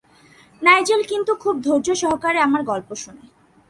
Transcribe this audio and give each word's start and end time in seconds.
Nigel 0.61 1.01
কিন্তু 1.03 1.31
খুব 1.35 1.55
ধৈর্য 1.61 1.87
সহকারে 1.95 2.39
আমার 2.39 2.61
গল্প 2.63 2.89
শুনে। 2.95 3.23